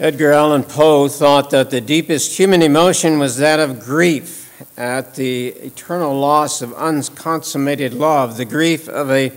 [0.00, 5.48] Edgar Allan Poe thought that the deepest human emotion was that of grief at the
[5.48, 9.30] eternal loss of unconsummated love, the grief of a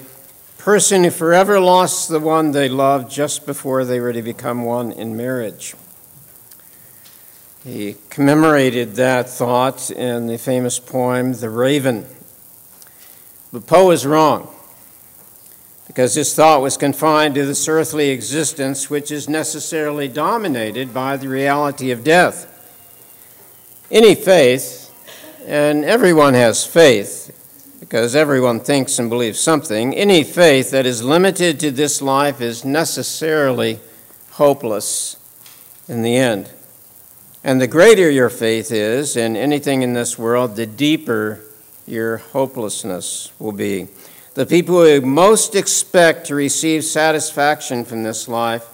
[0.57, 4.93] person who forever lost the one they loved just before they were to become one
[4.93, 5.75] in marriage.
[7.65, 12.05] He commemorated that thought in the famous poem, The Raven.
[13.51, 14.52] But Poe is wrong
[15.93, 21.29] because his thought was confined to this earthly existence, which is necessarily dominated by the
[21.29, 22.49] reality of death.
[23.91, 24.91] Any faith,
[25.45, 31.59] and everyone has faith, because everyone thinks and believes something, any faith that is limited
[31.59, 33.79] to this life is necessarily
[34.31, 35.17] hopeless
[35.87, 36.49] in the end.
[37.43, 41.39] And the greater your faith is in anything in this world, the deeper
[41.85, 43.89] your hopelessness will be.
[44.35, 48.65] The people who most expect to receive satisfaction from this life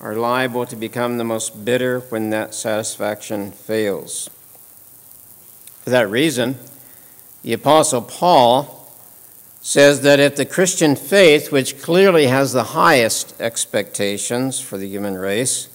[0.00, 4.30] are liable to become the most bitter when that satisfaction fails.
[5.82, 6.56] For that reason,
[7.42, 8.90] the Apostle Paul
[9.60, 15.18] says that if the Christian faith, which clearly has the highest expectations for the human
[15.18, 15.68] race,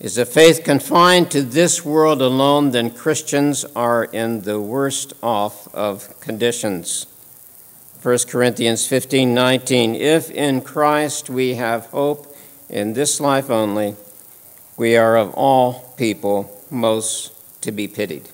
[0.00, 5.72] is a faith confined to this world alone, then Christians are in the worst off
[5.74, 7.06] of conditions.
[8.00, 9.96] 1 Corinthians 15 19.
[9.96, 12.32] If in Christ we have hope
[12.68, 13.96] in this life only,
[14.76, 17.32] we are of all people most
[17.62, 18.28] to be pitied.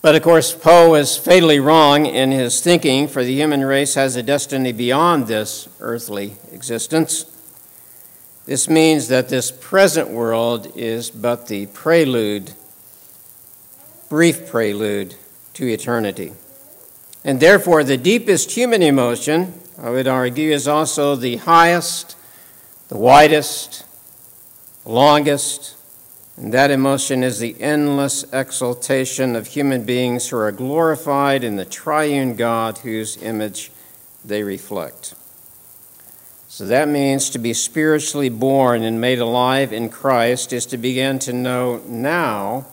[0.00, 4.16] But of course, Poe is fatally wrong in his thinking, for the human race has
[4.16, 7.26] a destiny beyond this earthly existence.
[8.46, 12.52] This means that this present world is but the prelude,
[14.08, 15.16] brief prelude
[15.52, 16.32] to eternity.
[17.24, 22.16] And therefore, the deepest human emotion, I would argue, is also the highest,
[22.88, 23.84] the widest,
[24.84, 25.76] the longest,
[26.38, 31.64] and that emotion is the endless exaltation of human beings who are glorified in the
[31.64, 33.72] triune God whose image
[34.24, 35.14] they reflect.
[36.46, 41.18] So that means to be spiritually born and made alive in Christ is to begin
[41.20, 42.66] to know now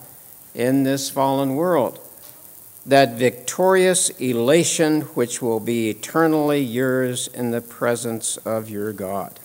[0.54, 1.98] in this fallen world
[2.86, 9.40] that victorious elation which will be eternally yours in the presence of your God.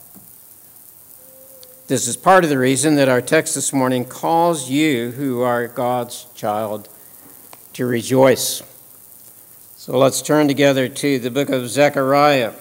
[1.88, 5.68] This is part of the reason that our text this morning calls you, who are
[5.68, 6.88] God's child,
[7.74, 8.62] to rejoice.
[9.76, 12.52] So let's turn together to the book of Zechariah.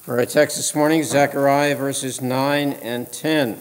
[0.00, 3.60] For our text this morning, Zechariah verses 9 and 10.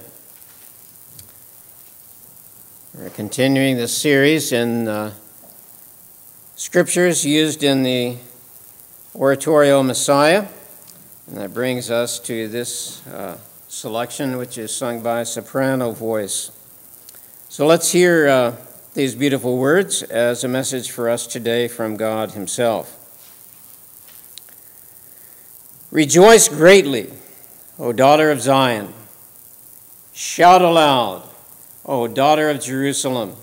[2.94, 5.14] We're continuing this series in uh,
[6.58, 8.18] scriptures used in the
[9.16, 10.48] oratorio Messiah.
[11.28, 13.38] And that brings us to this uh,
[13.68, 16.52] selection, which is sung by soprano voice.
[17.48, 18.56] So let's hear uh,
[18.96, 22.96] these beautiful words as a message for us today from God Himself.
[25.92, 27.12] Rejoice greatly,
[27.78, 28.94] O daughter of Zion.
[30.12, 31.30] Shout aloud,
[31.86, 33.36] O daughter of Jerusalem.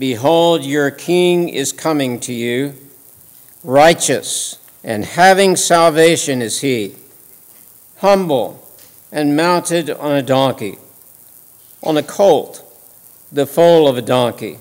[0.00, 2.72] Behold, your king is coming to you.
[3.62, 6.96] Righteous and having salvation is he,
[7.98, 8.66] humble
[9.12, 10.78] and mounted on a donkey,
[11.82, 12.64] on a colt,
[13.30, 14.56] the foal of a donkey.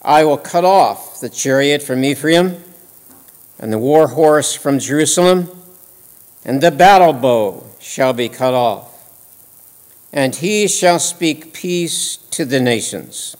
[0.00, 2.64] I will cut off the chariot from Ephraim,
[3.58, 5.50] and the war horse from Jerusalem,
[6.42, 9.12] and the battle bow shall be cut off.
[10.10, 13.36] And he shall speak peace to the nations.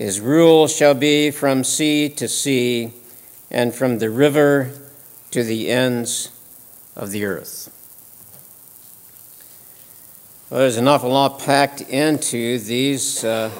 [0.00, 2.90] His rule shall be from sea to sea
[3.50, 4.70] and from the river
[5.30, 6.30] to the ends
[6.96, 7.68] of the earth.
[10.48, 13.50] Well, there's an awful lot packed into these uh,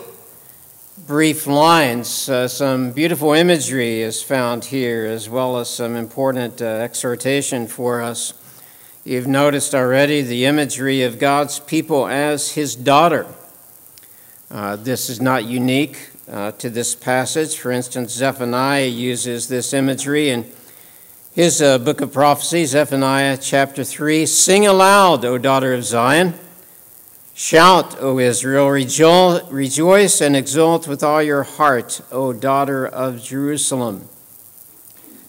[1.06, 2.26] brief lines.
[2.30, 8.00] Uh, some beautiful imagery is found here, as well as some important uh, exhortation for
[8.00, 8.32] us.
[9.04, 13.26] You've noticed already the imagery of God's people as His daughter.
[14.50, 17.56] Uh, this is not unique uh, to this passage.
[17.56, 20.50] For instance, Zephaniah uses this imagery in
[21.32, 26.34] his uh, book of prophecy, Zephaniah chapter 3 Sing aloud, O daughter of Zion.
[27.34, 34.08] Shout, O Israel, rejo- rejoice and exult with all your heart, O daughter of Jerusalem.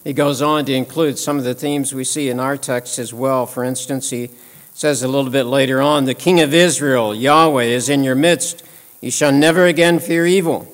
[0.04, 3.14] He goes on to include some of the themes we see in our text as
[3.14, 3.46] well.
[3.46, 4.30] For instance, he
[4.74, 8.64] says a little bit later on, The King of Israel, Yahweh, is in your midst.
[9.00, 10.71] You shall never again fear evil.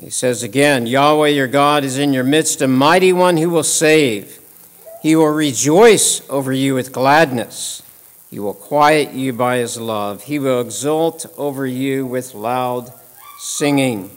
[0.00, 3.62] He says again, Yahweh your God is in your midst, a mighty one who will
[3.62, 4.40] save.
[5.02, 7.82] He will rejoice over you with gladness.
[8.30, 10.24] He will quiet you by his love.
[10.24, 12.92] He will exult over you with loud
[13.38, 14.10] singing.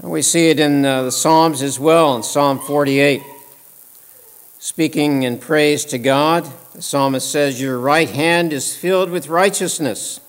[0.00, 3.22] And we see it in uh, the Psalms as well, in Psalm 48.
[4.58, 10.20] Speaking in praise to God, the psalmist says, Your right hand is filled with righteousness.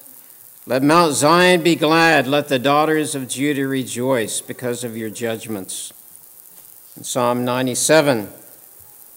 [0.66, 2.26] Let Mount Zion be glad.
[2.26, 5.92] Let the daughters of Judah rejoice because of your judgments.
[6.96, 8.30] In Psalm 97,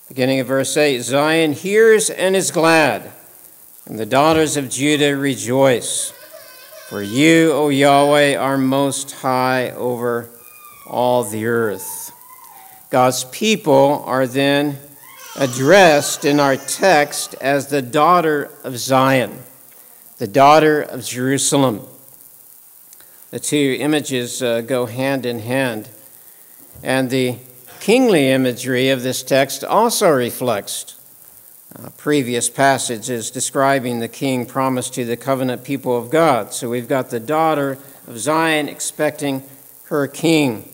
[0.08, 3.12] beginning of verse 8 Zion hears and is glad,
[3.86, 6.10] and the daughters of Judah rejoice.
[6.88, 10.28] For you, O Yahweh, are most high over
[10.84, 12.10] all the earth.
[12.90, 14.78] God's people are then
[15.36, 19.44] addressed in our text as the daughter of Zion
[20.18, 21.86] the daughter of Jerusalem.
[23.30, 25.90] The two images uh, go hand in hand.
[26.82, 27.36] And the
[27.80, 30.94] kingly imagery of this text also reflects
[31.74, 36.54] uh, previous passages describing the king promised to the covenant people of God.
[36.54, 37.76] So we've got the daughter
[38.06, 39.42] of Zion expecting
[39.84, 40.72] her king.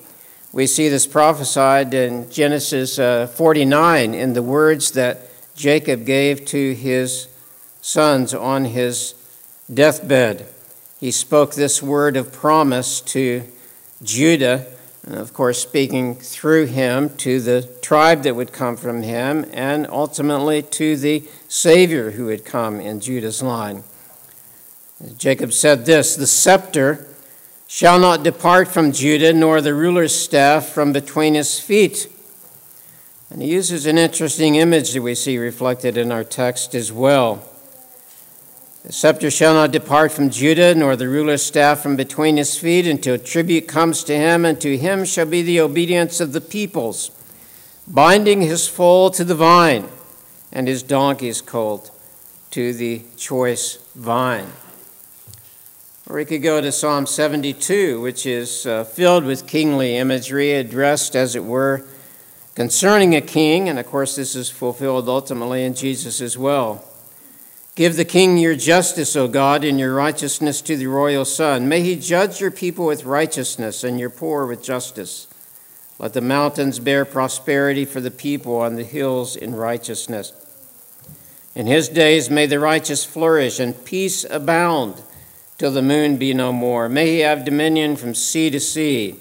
[0.53, 6.75] We see this prophesied in Genesis uh, 49 in the words that Jacob gave to
[6.75, 7.27] his
[7.81, 9.15] sons on his
[9.73, 10.47] deathbed.
[11.01, 13.43] He spoke this word of promise to
[14.03, 14.67] Judah,
[15.05, 19.87] and of course, speaking through him to the tribe that would come from him, and
[19.89, 23.83] ultimately to the Savior who would come in Judah's line.
[25.17, 27.07] Jacob said this The scepter
[27.67, 32.09] shall not depart from Judah, nor the ruler's staff from between his feet.
[33.31, 37.43] And he uses an interesting image that we see reflected in our text as well.
[38.85, 42.85] The scepter shall not depart from Judah, nor the ruler's staff from between his feet,
[42.85, 47.13] until tribute comes to him, and to him shall be the obedience of the peoples,
[47.87, 49.89] binding his foal to the vine,
[50.51, 51.97] and his donkey's colt
[52.51, 54.49] to the choice vine.
[56.09, 61.15] Or we could go to Psalm 72, which is uh, filled with kingly imagery, addressed,
[61.15, 61.85] as it were,
[62.57, 66.85] concerning a king, and of course, this is fulfilled ultimately in Jesus as well.
[67.75, 71.69] Give the king your justice, O God, and your righteousness to the royal son.
[71.69, 75.27] May he judge your people with righteousness and your poor with justice.
[75.99, 80.35] Let the mountains bear prosperity for the people on the hills in righteousness.
[81.55, 85.01] In his days may the righteous flourish and peace abound
[85.57, 86.91] till the moon be no more.
[86.91, 89.17] May he have dominion from sea to sea,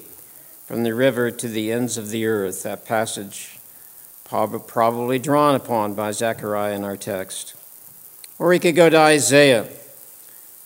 [0.66, 2.64] from the river to the ends of the earth.
[2.64, 3.58] That passage
[4.24, 7.54] probably drawn upon by Zechariah in our text.
[8.42, 9.68] Or we could go to Isaiah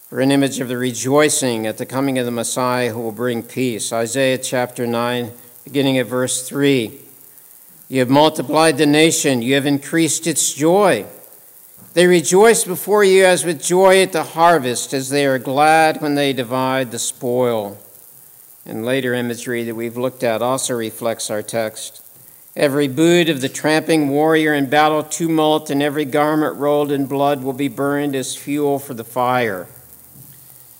[0.08, 3.42] for an image of the rejoicing at the coming of the Messiah who will bring
[3.42, 3.92] peace.
[3.92, 5.30] Isaiah chapter 9,
[5.62, 6.98] beginning at verse 3.
[7.90, 11.04] You have multiplied the nation, you have increased its joy.
[11.92, 16.14] They rejoice before you as with joy at the harvest, as they are glad when
[16.14, 17.76] they divide the spoil.
[18.64, 22.05] And later imagery that we've looked at also reflects our text.
[22.56, 27.42] Every boot of the tramping warrior in battle tumult and every garment rolled in blood
[27.42, 29.66] will be burned as fuel for the fire.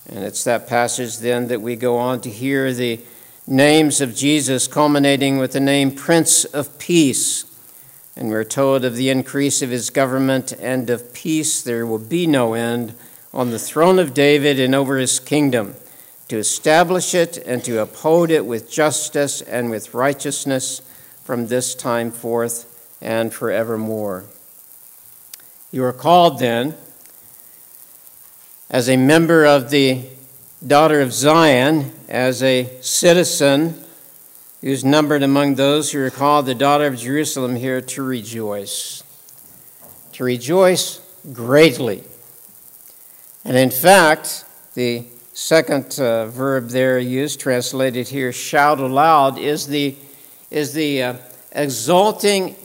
[0.09, 2.99] And it's that passage then that we go on to hear the
[3.45, 7.45] names of Jesus, culminating with the name Prince of Peace.
[8.15, 12.25] And we're told of the increase of his government and of peace there will be
[12.25, 12.95] no end
[13.31, 15.75] on the throne of David and over his kingdom,
[16.29, 20.81] to establish it and to uphold it with justice and with righteousness
[21.27, 24.23] from this time forth and forevermore.
[25.73, 26.73] You are called then,
[28.69, 30.03] as a member of the
[30.65, 33.75] daughter of Zion, as a citizen
[34.61, 39.03] who's numbered among those who are called the daughter of Jerusalem here, to rejoice.
[40.13, 41.01] To rejoice
[41.33, 42.05] greatly.
[43.43, 45.03] And in fact, the
[45.33, 49.97] second uh, verb there used, translated here, shout aloud, is the
[50.49, 51.13] is the uh,
[51.51, 52.55] exulting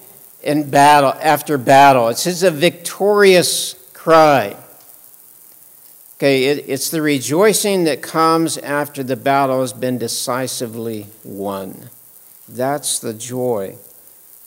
[0.43, 2.09] in battle after battle.
[2.09, 4.57] It's, it's a victorious cry.
[6.17, 11.91] Okay, it, it's the rejoicing that comes after the battle has been decisively won.
[12.49, 13.77] That's the joy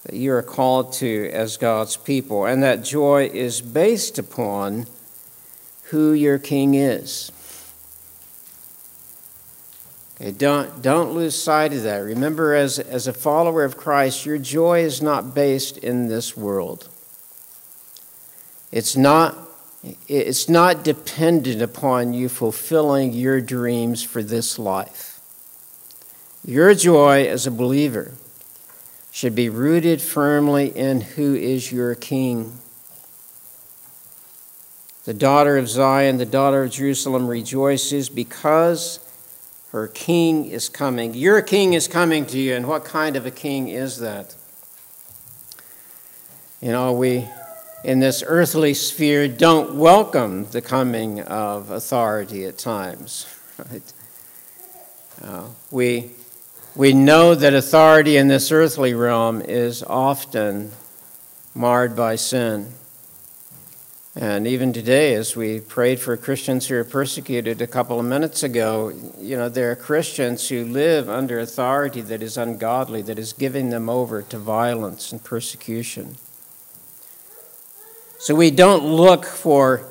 [0.04, 2.46] that you are called to as God's people.
[2.46, 4.86] And that joy is based upon
[5.90, 7.32] who your king is.
[10.16, 11.98] Okay, don't, don't lose sight of that.
[11.98, 16.88] Remember, as, as a follower of Christ, your joy is not based in this world.
[18.72, 19.38] It's not,
[20.08, 25.20] it's not dependent upon you fulfilling your dreams for this life.
[26.46, 28.14] Your joy as a believer
[29.12, 32.60] should be rooted firmly in who is your King.
[35.06, 39.00] The daughter of Zion, the daughter of Jerusalem rejoices because
[39.76, 41.14] her king is coming.
[41.14, 44.34] Your king is coming to you, and what kind of a king is that?
[46.62, 47.28] You know, we
[47.84, 53.28] in this earthly sphere don't welcome the coming of authority at times,
[53.70, 53.94] right?
[55.22, 56.12] Uh, we,
[56.74, 60.72] we know that authority in this earthly realm is often
[61.54, 62.72] marred by sin.
[64.18, 68.44] And even today, as we prayed for Christians who are persecuted a couple of minutes
[68.44, 73.34] ago, you know, there are Christians who live under authority that is ungodly, that is
[73.34, 76.16] giving them over to violence and persecution.
[78.18, 79.86] So we don't look for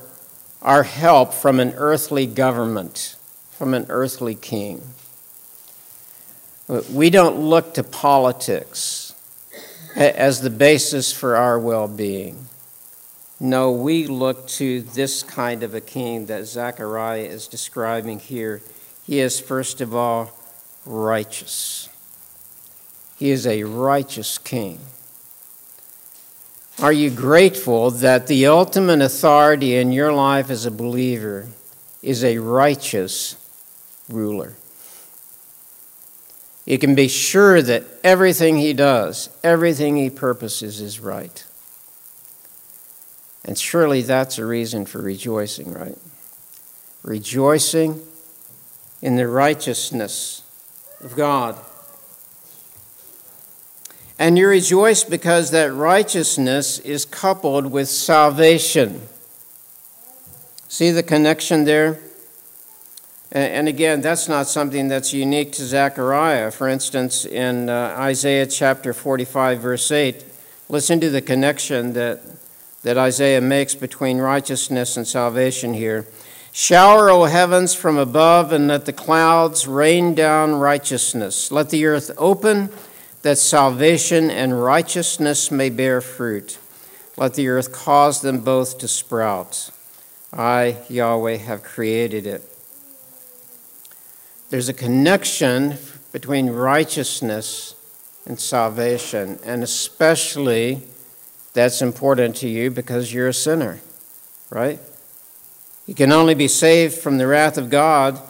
[0.62, 3.16] our help from an earthly government,
[3.50, 4.81] from an earthly king.
[6.90, 9.14] We don't look to politics
[9.95, 12.47] as the basis for our well being.
[13.41, 18.62] No, we look to this kind of a king that Zechariah is describing here.
[19.05, 20.33] He is, first of all,
[20.87, 21.88] righteous.
[23.19, 24.79] He is a righteous king.
[26.81, 31.49] Are you grateful that the ultimate authority in your life as a believer
[32.03, 33.37] is a righteous
[34.09, 34.55] ruler?
[36.64, 41.45] You can be sure that everything he does, everything he purposes is right.
[43.45, 45.99] And surely that's a reason for rejoicing, right?
[47.03, 48.01] Rejoicing
[49.03, 50.43] in the righteousness
[51.03, 51.57] of God.
[54.19, 59.03] And you rejoice because that righteousness is coupled with salvation.
[60.69, 61.99] See the connection there?
[63.33, 66.53] And again, that's not something that's unique to Zechariah.
[66.53, 70.25] For instance, in uh, Isaiah chapter 45, verse 8,
[70.69, 72.21] listen to the connection that,
[72.85, 76.07] that Isaiah makes between righteousness and salvation here.
[76.53, 81.50] Shower, O heavens, from above, and let the clouds rain down righteousness.
[81.50, 82.69] Let the earth open,
[83.23, 86.59] that salvation and righteousness may bear fruit.
[87.17, 89.71] Let the earth cause them both to sprout.
[90.31, 92.43] I, Yahweh, have created it.
[94.50, 95.79] There's a connection
[96.12, 97.75] between righteousness
[98.26, 100.83] and salvation, and especially
[101.54, 103.80] that's important to you because you're a sinner,
[104.50, 104.78] right?
[105.87, 108.20] You can only be saved from the wrath of God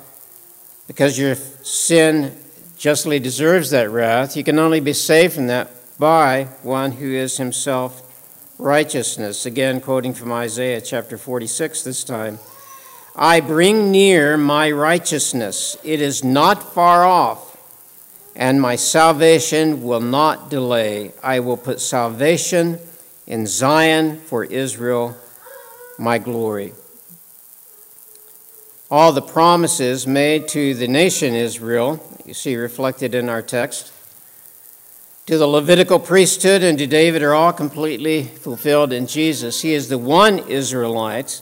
[0.86, 2.36] because your sin
[2.76, 4.36] justly deserves that wrath.
[4.36, 8.02] You can only be saved from that by one who is himself
[8.58, 9.46] righteousness.
[9.46, 12.38] Again, quoting from Isaiah chapter 46 this time.
[13.16, 15.76] I bring near my righteousness.
[15.82, 17.56] It is not far off,
[18.34, 21.12] and my salvation will not delay.
[21.22, 22.80] I will put salvation
[23.26, 25.16] in Zion for Israel,
[25.98, 26.72] my glory.
[28.90, 33.92] All the promises made to the nation Israel, you see reflected in our text,
[35.26, 39.62] to the Levitical priesthood and to David are all completely fulfilled in Jesus.
[39.62, 41.40] He is the one Israelite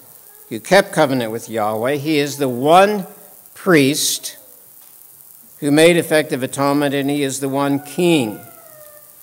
[0.49, 1.97] who kept covenant with Yahweh.
[1.97, 3.07] He is the one
[3.55, 4.39] priest
[5.59, 8.41] who made effective atonement, and he is the one king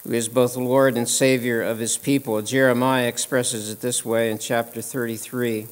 [0.03, 2.41] who is both Lord and Savior of his people.
[2.41, 5.67] Jeremiah expresses it this way in chapter 33.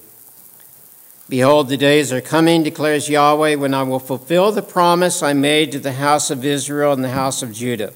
[1.30, 5.72] Behold, the days are coming, declares Yahweh, when I will fulfill the promise I made
[5.74, 7.94] to the house of Israel and the house of Judah.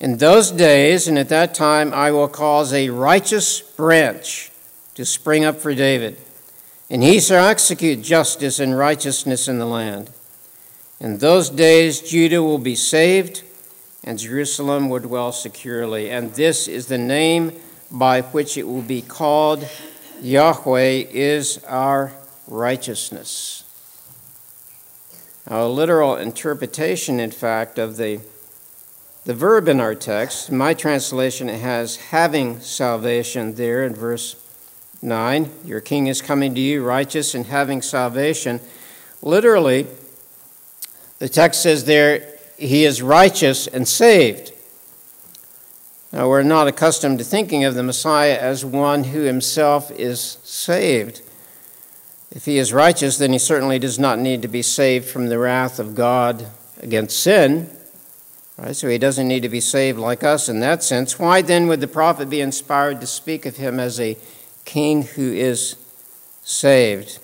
[0.00, 4.50] In those days and at that time, I will cause a righteous branch
[4.94, 6.18] to spring up for David
[6.88, 10.10] and he shall execute justice and righteousness in the land.
[11.00, 13.42] In those days, Judah will be saved,
[14.06, 16.10] and Jerusalem will dwell securely.
[16.10, 17.52] And this is the name
[17.90, 19.68] by which it will be called
[20.22, 22.12] Yahweh is our
[22.46, 23.64] righteousness.
[25.48, 28.20] A literal interpretation, in fact, of the,
[29.24, 34.36] the verb in our text, my translation has having salvation there in verse
[35.02, 38.60] 9, your king is coming to you, righteous and having salvation.
[39.20, 39.86] Literally,
[41.18, 44.52] the text says there, he is righteous and saved.
[46.12, 51.20] Now, we're not accustomed to thinking of the Messiah as one who himself is saved.
[52.30, 55.38] If he is righteous, then he certainly does not need to be saved from the
[55.38, 56.46] wrath of God
[56.80, 57.70] against sin.
[58.56, 58.74] Right?
[58.74, 61.18] So he doesn't need to be saved like us in that sense.
[61.18, 64.16] Why then would the prophet be inspired to speak of him as a
[64.66, 65.76] king who is
[66.46, 67.18] saved.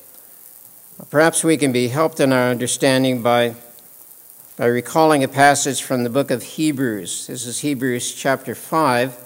[1.11, 3.55] Perhaps we can be helped in our understanding by,
[4.57, 7.27] by recalling a passage from the book of Hebrews.
[7.27, 9.17] This is Hebrews chapter 5,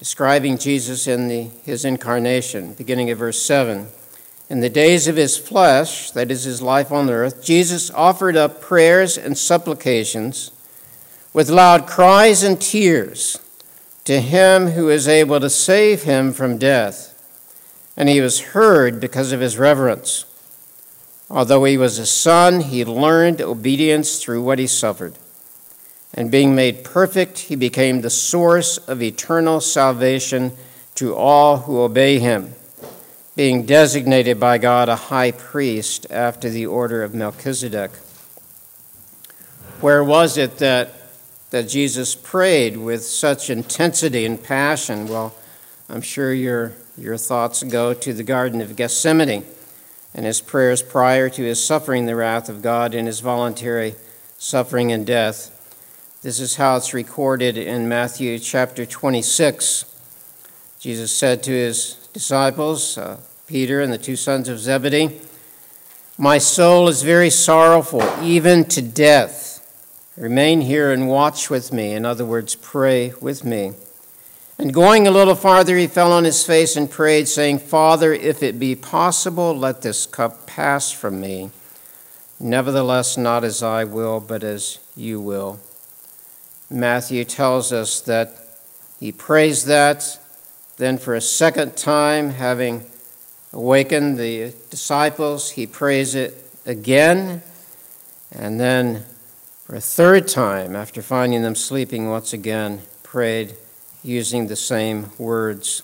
[0.00, 3.86] describing Jesus in the, his incarnation, beginning of verse 7.
[4.50, 8.60] In the days of his flesh, that is his life on earth, Jesus offered up
[8.60, 10.50] prayers and supplications
[11.32, 13.38] with loud cries and tears
[14.04, 17.12] to him who is able to save him from death.
[17.96, 20.24] And he was heard because of his reverence.
[21.30, 25.14] Although he was a son, he learned obedience through what he suffered.
[26.12, 30.52] And being made perfect, he became the source of eternal salvation
[30.96, 32.54] to all who obey him,
[33.34, 37.90] being designated by God a high priest after the order of Melchizedek.
[39.80, 40.94] Where was it that
[41.54, 45.06] that Jesus prayed with such intensity and passion?
[45.06, 45.32] Well,
[45.88, 49.44] I'm sure your, your thoughts go to the Garden of Gethsemane
[50.14, 53.96] and his prayers prior to his suffering the wrath of God in his voluntary
[54.38, 55.50] suffering and death.
[56.22, 59.84] This is how it's recorded in Matthew chapter 26.
[60.78, 65.20] Jesus said to his disciples, uh, Peter and the two sons of Zebedee,
[66.16, 69.60] My soul is very sorrowful, even to death.
[70.16, 71.92] Remain here and watch with me.
[71.92, 73.72] In other words, pray with me.
[74.58, 78.42] And going a little farther, he fell on his face and prayed, saying, Father, if
[78.42, 81.50] it be possible, let this cup pass from me.
[82.38, 85.58] Nevertheless, not as I will, but as you will.
[86.70, 88.36] Matthew tells us that
[89.00, 90.18] he prays that.
[90.76, 92.84] Then, for a second time, having
[93.52, 97.42] awakened the disciples, he prays it again.
[98.30, 99.04] And then
[99.64, 103.54] for a third time, after finding them sleeping once again, prayed
[104.04, 105.82] using the same words.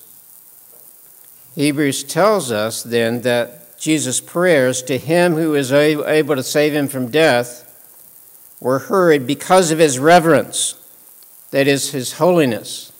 [1.56, 6.86] Hebrews tells us then that Jesus' prayers to him who is able to save him
[6.86, 7.66] from death
[8.60, 10.74] were heard because of his reverence,
[11.50, 12.92] that is, his holiness.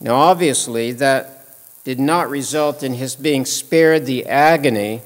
[0.00, 5.02] Now, obviously, that did not result in his being spared the agony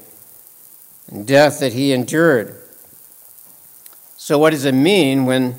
[1.09, 2.55] and death that he endured.
[4.15, 5.55] So, what does it mean when,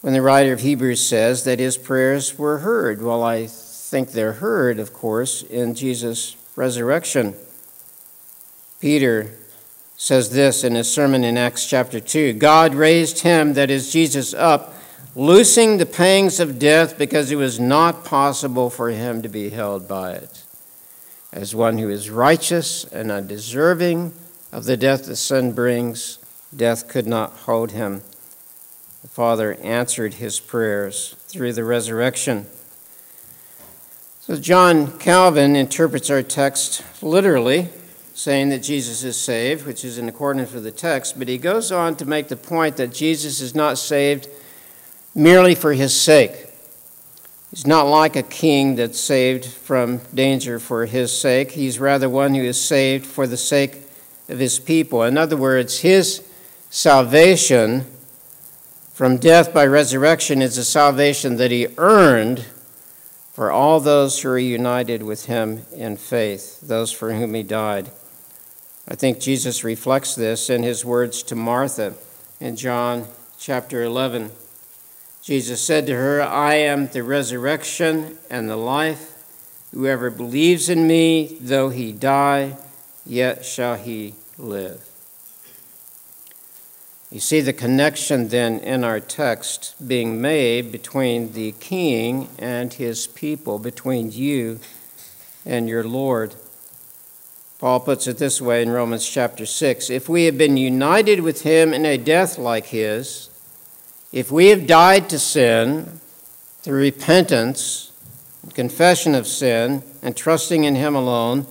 [0.00, 3.02] when the writer of Hebrews says that his prayers were heard?
[3.02, 7.34] Well, I think they're heard, of course, in Jesus' resurrection.
[8.80, 9.32] Peter
[9.96, 14.32] says this in his sermon in Acts chapter 2 God raised him, that is Jesus,
[14.34, 14.74] up,
[15.16, 19.88] loosing the pangs of death because it was not possible for him to be held
[19.88, 20.44] by it.
[21.32, 24.12] As one who is righteous and undeserving
[24.52, 26.18] of the death that sin brings,
[26.54, 28.02] Death could not hold him.
[29.08, 32.44] The Father answered his prayers through the resurrection.
[34.20, 37.70] So, John Calvin interprets our text literally,
[38.12, 41.72] saying that Jesus is saved, which is in accordance with the text, but he goes
[41.72, 44.28] on to make the point that Jesus is not saved
[45.14, 46.46] merely for his sake.
[47.50, 51.52] He's not like a king that's saved from danger for his sake.
[51.52, 53.78] He's rather one who is saved for the sake
[54.28, 55.02] of his people.
[55.02, 56.22] In other words, his
[56.68, 57.86] salvation
[58.98, 62.44] from death by resurrection is a salvation that he earned
[63.32, 67.88] for all those who are united with him in faith, those for whom he died.
[68.88, 71.94] I think Jesus reflects this in his words to Martha
[72.40, 73.06] in John
[73.38, 74.32] chapter 11.
[75.22, 79.14] Jesus said to her, I am the resurrection and the life.
[79.72, 82.56] Whoever believes in me, though he die,
[83.06, 84.87] yet shall he live.
[87.10, 93.06] You see the connection then in our text being made between the king and his
[93.06, 94.60] people, between you
[95.46, 96.34] and your Lord.
[97.58, 101.42] Paul puts it this way in Romans chapter 6 If we have been united with
[101.42, 103.30] him in a death like his,
[104.12, 106.00] if we have died to sin
[106.60, 107.90] through repentance,
[108.52, 111.46] confession of sin, and trusting in him alone,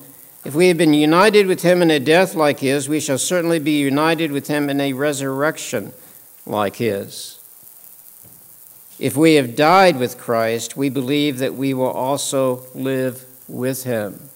[0.47, 3.59] if we have been united with him in a death like his, we shall certainly
[3.59, 5.91] be united with him in a resurrection
[6.45, 7.37] like his.
[8.97, 14.29] If we have died with Christ, we believe that we will also live with him.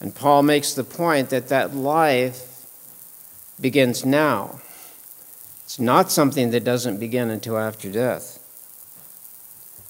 [0.00, 2.64] And Paul makes the point that that life
[3.60, 4.58] begins now.
[5.64, 8.38] It's not something that doesn't begin until after death.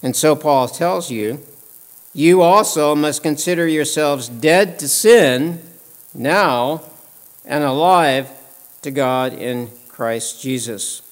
[0.02, 1.38] And so Paul tells you
[2.14, 5.60] you also must consider yourselves dead to sin
[6.14, 6.82] now
[7.44, 8.30] and alive
[8.82, 11.02] to God in Christ Jesus.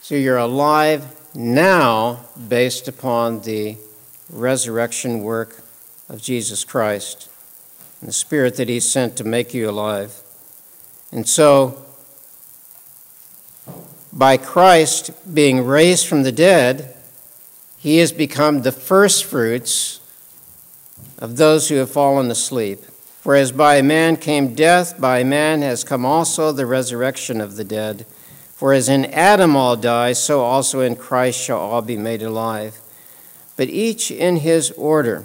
[0.00, 3.76] So you're alive now based upon the
[4.30, 5.62] resurrection work
[6.08, 7.28] of Jesus Christ
[8.00, 10.22] and the Spirit that He sent to make you alive.
[11.12, 11.84] And so,
[14.12, 16.94] by Christ being raised from the dead,
[17.78, 20.00] he has become the firstfruits
[21.18, 22.80] of those who have fallen asleep.
[23.20, 27.64] For as by man came death, by man has come also the resurrection of the
[27.64, 28.04] dead.
[28.54, 32.80] For as in Adam all die, so also in Christ shall all be made alive.
[33.56, 35.24] But each in his order.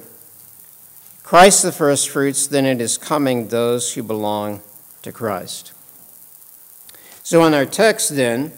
[1.24, 4.62] Christ the firstfruits, then it is coming those who belong
[5.02, 5.72] to Christ.
[7.24, 8.52] So in our text, then,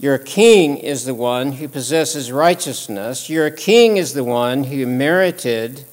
[0.00, 3.28] your king is the one who possesses righteousness.
[3.28, 5.84] Your king is the one who merited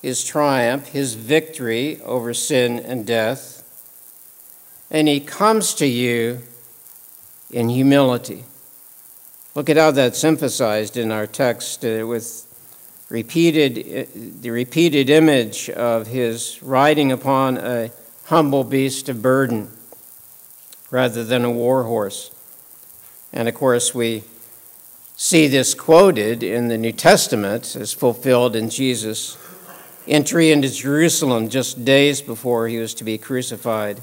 [0.00, 3.62] his triumph, his victory over sin and death.
[4.90, 6.38] And he comes to you
[7.50, 8.44] in humility.
[9.54, 12.46] Look at how that's emphasized in our text uh, with
[13.10, 17.90] repeated, uh, the repeated image of his riding upon a
[18.24, 19.70] humble beast of burden
[20.90, 22.30] rather than a war horse.
[23.32, 24.24] And of course, we
[25.16, 29.36] see this quoted in the New Testament as fulfilled in Jesus'
[30.08, 34.02] entry into Jerusalem just days before he was to be crucified.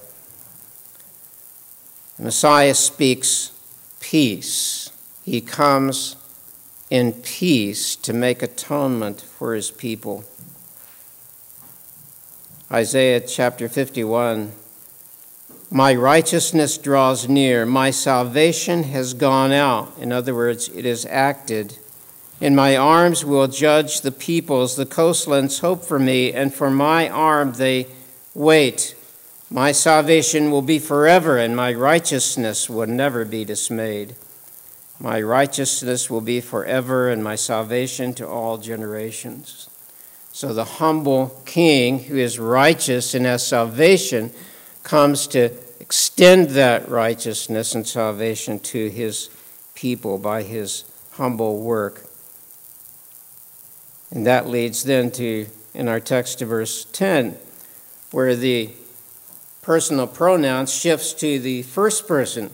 [2.17, 3.51] The Messiah speaks
[3.99, 4.91] peace.
[5.23, 6.15] He comes
[6.89, 10.23] in peace to make atonement for his people.
[12.71, 14.51] Isaiah chapter 51
[15.69, 17.65] my righteousness draws near.
[17.65, 19.97] My salvation has gone out.
[19.99, 21.77] In other words, it is acted.
[22.39, 24.75] In my arms will judge the peoples.
[24.75, 27.87] The coastlands hope for me, and for my arm they
[28.33, 28.95] wait.
[29.49, 34.15] My salvation will be forever, and my righteousness will never be dismayed.
[34.99, 39.69] My righteousness will be forever, and my salvation to all generations.
[40.31, 44.31] So the humble king who is righteous and has salvation
[44.87, 49.29] comes to extend that righteousness and salvation to his
[49.75, 52.05] people by his humble work.
[54.09, 57.35] And that leads then to, in our text to verse 10,
[58.11, 58.69] where the
[59.61, 62.49] personal pronoun shifts to the first person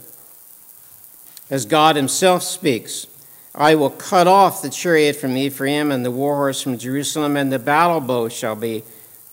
[1.52, 3.06] as God himself speaks.
[3.54, 7.54] I will cut off the chariot from Ephraim and the war horse from Jerusalem, and
[7.54, 8.84] the battle bow shall be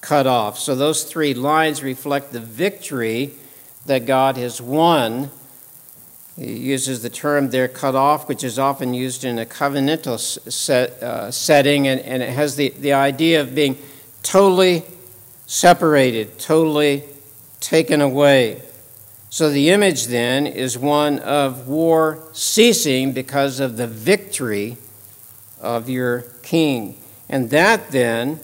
[0.01, 0.59] cut off.
[0.59, 3.33] So those three lines reflect the victory
[3.87, 5.31] that God has won.
[6.37, 10.91] He uses the term there, cut off, which is often used in a covenantal set,
[11.03, 13.77] uh, setting, and, and it has the, the idea of being
[14.23, 14.85] totally
[15.47, 17.05] separated, totally
[17.61, 18.63] taken away.
[19.29, 24.77] So the image then is one of war ceasing because of the victory
[25.61, 26.97] of your king.
[27.29, 28.41] And that then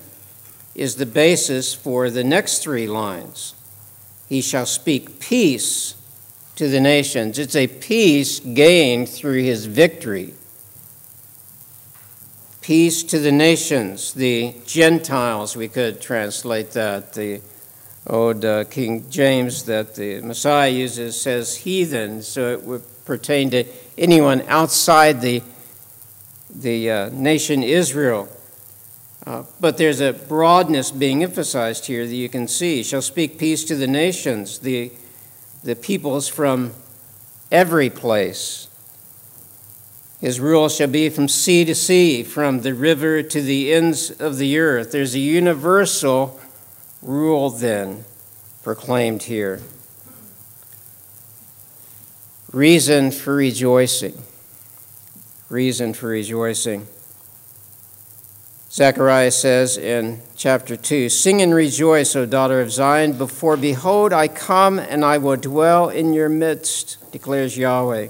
[0.76, 3.54] is the basis for the next three lines.
[4.28, 5.94] He shall speak peace
[6.56, 7.38] to the nations.
[7.38, 10.34] It's a peace gained through his victory.
[12.60, 17.14] Peace to the nations, the Gentiles, we could translate that.
[17.14, 17.40] The
[18.06, 23.64] old uh, King James that the Messiah uses says heathen, so it would pertain to
[23.96, 25.42] anyone outside the,
[26.54, 28.28] the uh, nation Israel.
[29.26, 32.84] Uh, but there's a broadness being emphasized here that you can see.
[32.84, 34.92] Shall speak peace to the nations, the,
[35.64, 36.72] the peoples from
[37.50, 38.68] every place.
[40.20, 44.38] His rule shall be from sea to sea, from the river to the ends of
[44.38, 44.92] the earth.
[44.92, 46.40] There's a universal
[47.02, 48.04] rule then
[48.62, 49.60] proclaimed here.
[52.52, 54.22] Reason for rejoicing.
[55.48, 56.86] Reason for rejoicing.
[58.76, 64.28] Zechariah says in chapter 2 Sing and rejoice, O daughter of Zion, before behold, I
[64.28, 68.08] come and I will dwell in your midst, declares Yahweh.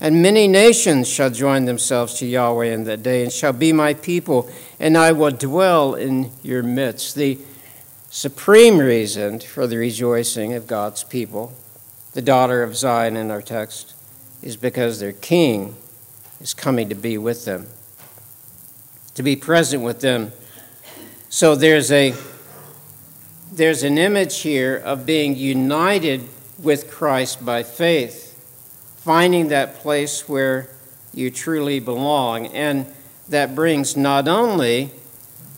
[0.00, 3.94] And many nations shall join themselves to Yahweh in that day, and shall be my
[3.94, 7.14] people, and I will dwell in your midst.
[7.14, 7.38] The
[8.10, 11.52] supreme reason for the rejoicing of God's people,
[12.14, 13.94] the daughter of Zion in our text,
[14.42, 15.76] is because their king
[16.40, 17.68] is coming to be with them
[19.14, 20.32] to be present with them.
[21.28, 22.14] So there's a
[23.52, 26.28] there's an image here of being united
[26.62, 28.38] with Christ by faith,
[28.98, 30.68] finding that place where
[31.12, 32.46] you truly belong.
[32.48, 32.86] And
[33.28, 34.92] that brings not only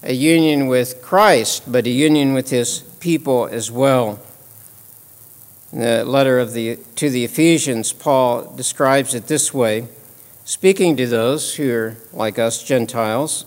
[0.02, 4.18] a union with Christ, but a union with his people as well.
[5.72, 9.88] In the letter of the, to the Ephesians, Paul describes it this way
[10.52, 13.46] speaking to those who are like us, Gentiles.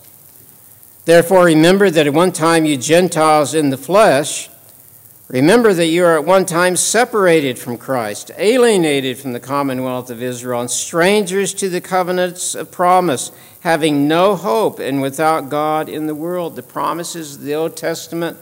[1.06, 4.50] Therefore, remember that at one time you Gentiles in the flesh
[5.28, 10.22] Remember that you are at one time separated from Christ, alienated from the commonwealth of
[10.22, 16.06] Israel, and strangers to the covenants of promise, having no hope and without God in
[16.06, 16.56] the world.
[16.56, 18.38] The promises of the Old Testament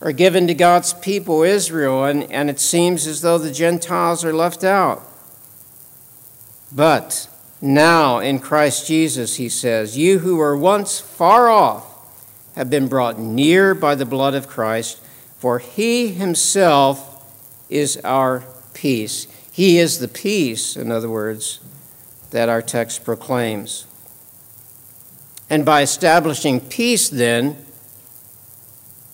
[0.00, 4.32] are given to God's people, Israel, and, and it seems as though the Gentiles are
[4.32, 5.02] left out.
[6.72, 7.28] But
[7.60, 11.84] now in Christ Jesus, he says, you who were once far off
[12.54, 15.00] have been brought near by the blood of Christ
[15.38, 17.24] for he himself
[17.70, 18.42] is our
[18.74, 19.28] peace.
[19.52, 21.60] He is the peace, in other words,
[22.30, 23.86] that our text proclaims.
[25.48, 27.56] And by establishing peace, then,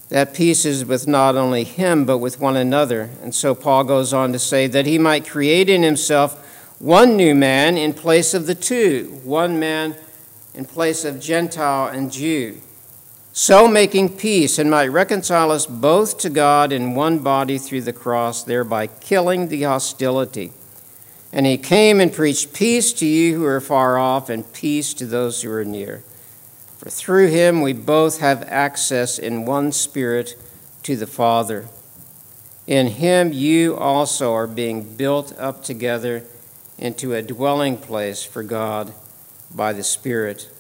[0.09, 3.11] that peace is with not only him, but with one another.
[3.23, 6.41] And so Paul goes on to say that he might create in himself
[6.79, 9.97] one new man in place of the two, one man
[10.55, 12.61] in place of Gentile and Jew
[13.37, 17.93] so making peace, and might reconcile us both to God in one body through the
[17.93, 20.53] cross, thereby killing the hostility.
[21.33, 25.05] And he came and preached peace to you who are far off, and peace to
[25.05, 26.05] those who are near.
[26.79, 30.37] For through him we both have access in one spirit
[30.85, 31.67] to the Father.
[32.69, 36.23] In him you also are being built up together
[36.85, 38.93] into a dwelling place for God
[39.55, 40.51] by the Spirit.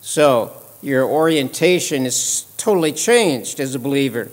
[0.00, 4.30] So, your orientation is totally changed as a believer.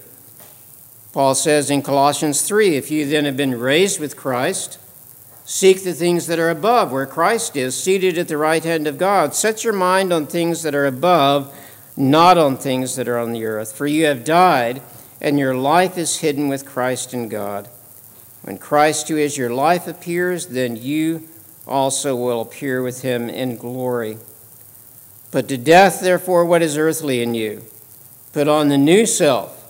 [1.13, 4.79] Paul says in Colossians 3 if you then have been raised with Christ,
[5.45, 8.97] seek the things that are above, where Christ is, seated at the right hand of
[8.97, 9.35] God.
[9.35, 11.55] Set your mind on things that are above,
[11.95, 13.73] not on things that are on the earth.
[13.73, 14.81] For you have died,
[15.21, 17.69] and your life is hidden with Christ in God.
[18.47, 21.27] When Christ, who is your life, appears, then you
[21.67, 24.19] also will appear with him in glory.
[25.31, 27.63] Put to death, therefore, what is earthly in you.
[28.31, 29.69] Put on the new self,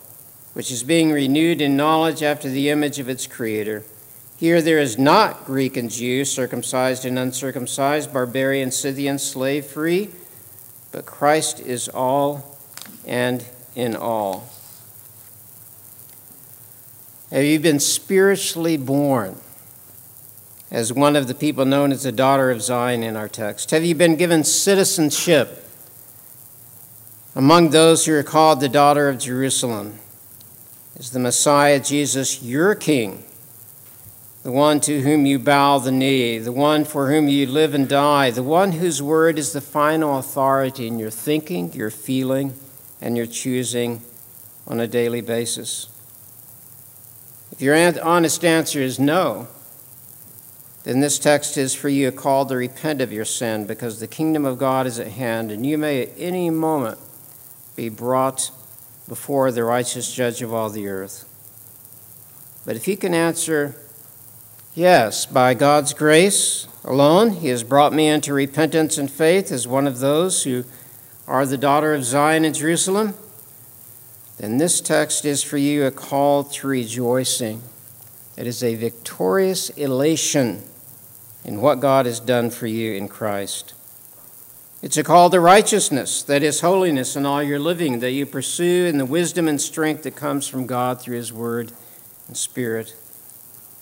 [0.53, 3.83] which is being renewed in knowledge after the image of its Creator.
[4.37, 10.11] Here there is not Greek and Jew, circumcised and uncircumcised, barbarian, Scythian, slave free,
[10.91, 12.59] but Christ is all
[13.07, 13.43] and
[13.75, 14.47] in all.
[17.31, 19.37] Have you been spiritually born?
[20.69, 23.71] as one of the people known as the daughter of Zion in our text?
[23.71, 25.63] Have you been given citizenship
[27.35, 29.99] among those who are called the daughter of Jerusalem?
[30.97, 33.23] Is the Messiah Jesus your king?
[34.43, 37.87] The one to whom you bow the knee, the one for whom you live and
[37.87, 42.53] die, the one whose word is the final authority in your thinking, your feeling,
[43.01, 44.01] and your choosing
[44.65, 45.89] on a daily basis?
[47.51, 49.47] If your honest answer is no,
[50.83, 54.07] then this text is for you a call to repent of your sin because the
[54.07, 56.97] kingdom of God is at hand, and you may at any moment
[57.75, 58.51] be brought
[59.07, 61.25] before the righteous judge of all the earth.
[62.65, 63.75] But if you can answer,
[64.75, 69.87] yes, by God's grace alone, He has brought me into repentance and faith as one
[69.87, 70.63] of those who
[71.27, 73.13] are the daughter of Zion in Jerusalem,
[74.37, 77.61] then this text is for you a call to rejoicing.
[78.37, 80.63] It is a victorious elation
[81.43, 83.73] in what God has done for you in Christ.
[84.83, 88.85] It's a call to righteousness, that is, holiness in all your living, that you pursue
[88.85, 91.71] in the wisdom and strength that comes from God through His Word
[92.27, 92.95] and Spirit.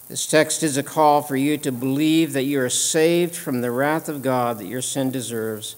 [0.08, 3.72] This text is a call for you to believe that you are saved from the
[3.72, 5.76] wrath of God that your sin deserves,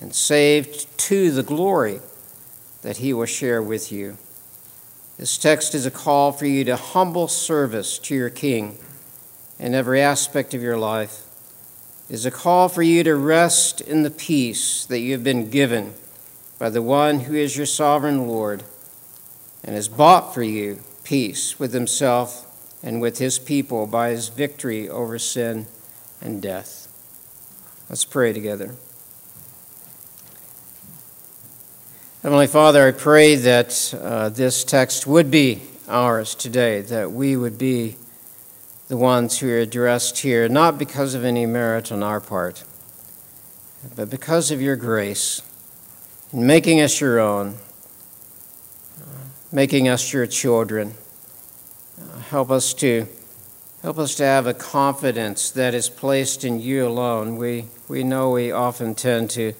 [0.00, 1.98] and saved to the glory
[2.82, 4.16] that He will share with you.
[5.16, 8.78] This text is a call for you to humble service to your King
[9.58, 11.24] in every aspect of your life
[12.08, 15.92] is a call for you to rest in the peace that you have been given
[16.58, 18.62] by the one who is your sovereign Lord
[19.62, 22.46] and has bought for you peace with himself
[22.82, 25.66] and with his people by his victory over sin
[26.20, 26.88] and death.
[27.90, 28.74] Let's pray together.
[32.28, 37.56] Heavenly Father, I pray that uh, this text would be ours today, that we would
[37.56, 37.96] be
[38.88, 42.64] the ones who are addressed here, not because of any merit on our part,
[43.96, 45.40] but because of your grace
[46.30, 47.54] in making us your own,
[49.50, 50.92] making us your children.
[52.28, 53.06] help us to
[53.80, 57.36] help us to have a confidence that is placed in you alone.
[57.36, 59.54] We we know we often tend to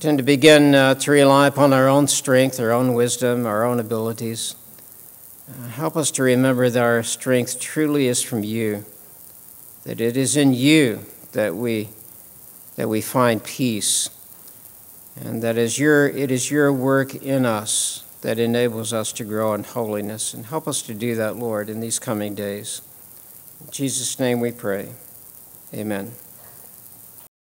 [0.00, 3.80] tend to begin uh, to rely upon our own strength, our own wisdom, our own
[3.80, 4.54] abilities.
[5.48, 8.84] Uh, help us to remember that our strength truly is from you,
[9.84, 11.00] that it is in you
[11.32, 11.88] that we,
[12.76, 14.10] that we find peace,
[15.18, 19.54] and that is your, it is your work in us that enables us to grow
[19.54, 20.34] in holiness.
[20.34, 22.82] And help us to do that, Lord, in these coming days.
[23.60, 24.88] In Jesus' name we pray.
[25.72, 26.12] Amen.